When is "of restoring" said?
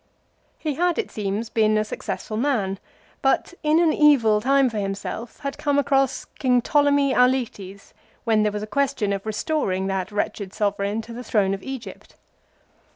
9.13-9.85